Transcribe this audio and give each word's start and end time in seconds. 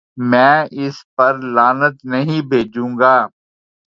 میں 0.29 0.55
اس 0.83 0.95
پر 1.15 1.33
لعنت 1.55 1.95
نہیں 2.05 2.41
بھیجوں 2.49 2.91
گا۔ 2.99 3.15